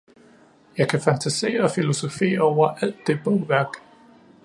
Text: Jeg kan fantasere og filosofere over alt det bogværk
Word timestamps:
Jeg 0.77 0.89
kan 0.89 1.01
fantasere 1.01 1.63
og 1.63 1.71
filosofere 1.71 2.39
over 2.39 2.67
alt 2.69 3.07
det 3.07 3.19
bogværk 3.23 3.73